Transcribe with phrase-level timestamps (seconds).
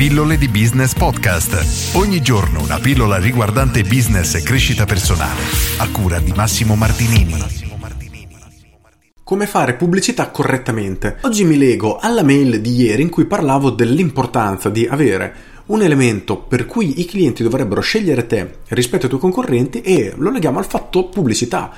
[0.00, 1.94] Pillole di Business Podcast.
[1.94, 5.42] Ogni giorno una pillola riguardante business e crescita personale.
[5.76, 7.34] A cura di Massimo Martinini.
[9.22, 11.18] Come fare pubblicità correttamente?
[11.20, 15.34] Oggi mi lego alla mail di ieri in cui parlavo dell'importanza di avere
[15.66, 20.30] un elemento per cui i clienti dovrebbero scegliere te rispetto ai tuoi concorrenti e lo
[20.30, 21.70] leghiamo al fatto pubblicità.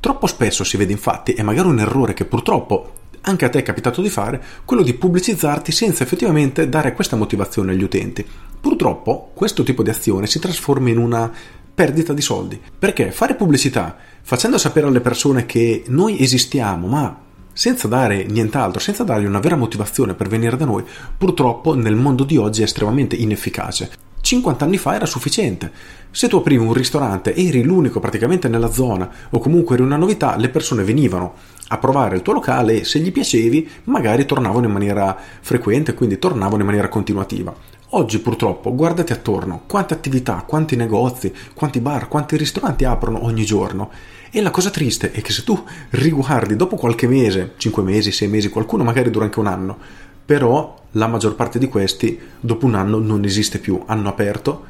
[0.00, 2.92] Troppo spesso si vede infatti, e magari un errore che purtroppo
[3.22, 7.72] anche a te è capitato di fare, quello di pubblicizzarti senza effettivamente dare questa motivazione
[7.72, 8.24] agli utenti.
[8.60, 11.30] Purtroppo questo tipo di azione si trasforma in una
[11.74, 12.60] perdita di soldi.
[12.78, 17.16] Perché fare pubblicità facendo sapere alle persone che noi esistiamo, ma
[17.52, 20.84] senza dare nient'altro, senza dargli una vera motivazione per venire da noi,
[21.16, 24.07] purtroppo nel mondo di oggi è estremamente inefficace.
[24.28, 25.72] 50 anni fa era sufficiente.
[26.10, 29.96] Se tu aprivi un ristorante e eri l'unico praticamente nella zona o comunque eri una
[29.96, 31.32] novità, le persone venivano
[31.68, 36.18] a provare il tuo locale e se gli piacevi magari tornavano in maniera frequente, quindi
[36.18, 37.54] tornavano in maniera continuativa.
[37.92, 43.90] Oggi purtroppo guardati attorno, quante attività, quanti negozi, quanti bar, quanti ristoranti aprono ogni giorno.
[44.30, 45.58] E la cosa triste è che se tu
[45.92, 49.78] riguardi dopo qualche mese, 5 mesi, 6 mesi, qualcuno magari dura anche un anno,
[50.28, 54.62] però la maggior parte di questi dopo un anno non esiste più, hanno aperto,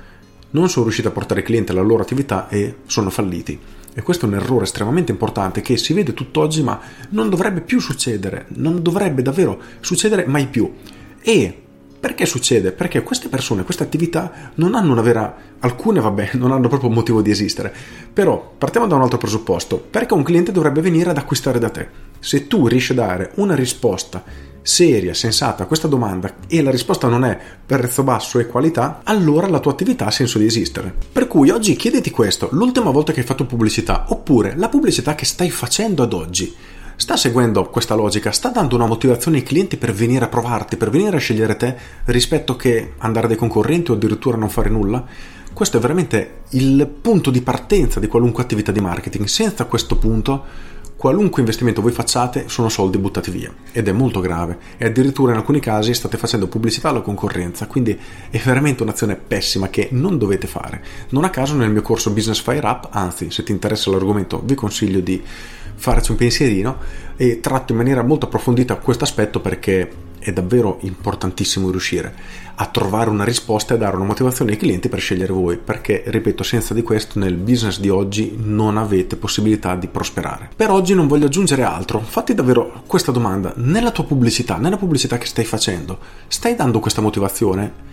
[0.50, 3.58] non sono riusciti a portare clienti alla loro attività e sono falliti.
[3.92, 6.78] E questo è un errore estremamente importante che si vede tutt'oggi ma
[7.08, 10.72] non dovrebbe più succedere, non dovrebbe davvero succedere mai più.
[11.20, 11.62] E
[11.98, 12.70] perché succede?
[12.70, 17.20] Perché queste persone, queste attività non hanno una vera, alcune vabbè, non hanno proprio motivo
[17.20, 17.74] di esistere.
[18.12, 19.84] Però partiamo da un altro presupposto.
[19.90, 21.88] Perché un cliente dovrebbe venire ad acquistare da te?
[22.20, 24.22] Se tu riesci a dare una risposta
[24.68, 29.48] seria, sensata a questa domanda e la risposta non è prezzo basso e qualità, allora
[29.48, 30.94] la tua attività ha senso di esistere.
[31.10, 35.24] Per cui oggi chiediti questo, l'ultima volta che hai fatto pubblicità, oppure la pubblicità che
[35.24, 36.54] stai facendo ad oggi,
[36.96, 40.90] sta seguendo questa logica, sta dando una motivazione ai clienti per venire a provarti, per
[40.90, 45.02] venire a scegliere te rispetto che andare dai concorrenti o addirittura non fare nulla?
[45.50, 49.24] Questo è veramente il punto di partenza di qualunque attività di marketing.
[49.24, 50.44] Senza questo punto
[50.98, 53.54] qualunque investimento voi facciate sono soldi buttati via.
[53.70, 54.58] Ed è molto grave.
[54.76, 57.68] E addirittura in alcuni casi state facendo pubblicità alla concorrenza.
[57.68, 57.96] Quindi
[58.28, 60.82] è veramente un'azione pessima che non dovete fare.
[61.10, 64.56] Non a caso nel mio corso Business Fire Up anzi se ti interessa l'argomento vi
[64.56, 65.22] consiglio di
[65.78, 66.76] farci un pensierino
[67.16, 72.12] e tratto in maniera molto approfondita questo aspetto perché è davvero importantissimo riuscire
[72.56, 76.42] a trovare una risposta e dare una motivazione ai clienti per scegliere voi, perché, ripeto,
[76.42, 80.50] senza di questo nel business di oggi non avete possibilità di prosperare.
[80.56, 85.18] Per oggi non voglio aggiungere altro, fatti davvero questa domanda, nella tua pubblicità, nella pubblicità
[85.18, 87.86] che stai facendo, stai dando questa motivazione?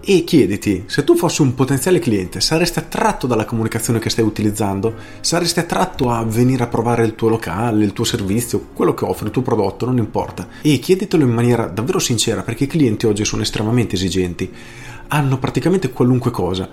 [0.00, 4.94] E chiediti se tu fossi un potenziale cliente saresti attratto dalla comunicazione che stai utilizzando?
[5.20, 9.26] Saresti attratto a venire a provare il tuo locale il tuo servizio quello che offri
[9.26, 10.48] il tuo prodotto non importa.
[10.62, 14.50] E chieditelo in maniera davvero sincera perché i clienti oggi sono estremamente esigenti.
[15.08, 16.68] Hanno praticamente qualunque cosa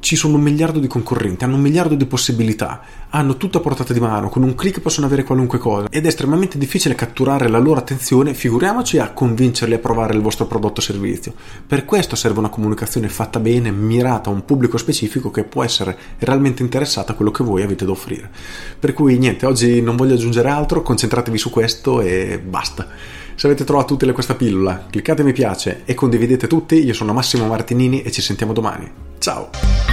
[0.00, 2.80] ci sono un miliardo di concorrenti, hanno un miliardo di possibilità,
[3.10, 6.08] hanno tutto a portata di mano, con un clic possono avere qualunque cosa ed è
[6.08, 10.82] estremamente difficile catturare la loro attenzione, figuriamoci a convincerli a provare il vostro prodotto o
[10.82, 11.34] servizio.
[11.66, 15.96] Per questo serve una comunicazione fatta bene, mirata a un pubblico specifico che può essere
[16.18, 18.30] realmente interessato a quello che voi avete da offrire.
[18.78, 22.88] Per cui niente, oggi non voglio aggiungere altro, concentratevi su questo e basta.
[23.34, 26.84] Se avete trovato utile questa pillola, cliccate mi piace e condividete tutti.
[26.84, 28.90] Io sono Massimo Martinini e ci sentiamo domani.
[29.18, 29.89] Ciao!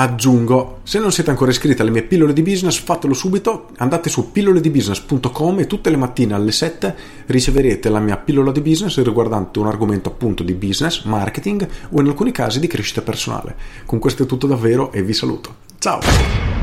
[0.00, 4.30] Aggiungo, se non siete ancora iscritti alle mie pillole di business, fatelo subito, andate su
[4.30, 6.94] pilloledibusiness.com e tutte le mattine alle 7
[7.26, 12.06] riceverete la mia pillola di business riguardante un argomento appunto di business, marketing o in
[12.06, 13.56] alcuni casi di crescita personale.
[13.86, 15.54] Con questo è tutto davvero e vi saluto.
[15.78, 16.57] Ciao!